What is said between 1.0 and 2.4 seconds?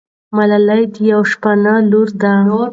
یوه شپانه لور ده.